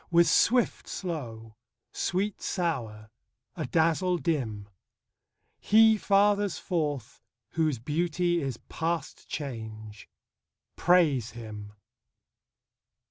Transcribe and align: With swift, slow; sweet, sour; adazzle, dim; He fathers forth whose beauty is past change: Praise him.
With 0.09 0.27
swift, 0.27 0.87
slow; 0.87 1.57
sweet, 1.91 2.41
sour; 2.41 3.11
adazzle, 3.55 4.17
dim; 4.17 4.67
He 5.59 5.95
fathers 5.95 6.57
forth 6.57 7.21
whose 7.51 7.77
beauty 7.77 8.41
is 8.41 8.57
past 8.67 9.27
change: 9.27 10.09
Praise 10.75 11.33
him. 11.33 11.73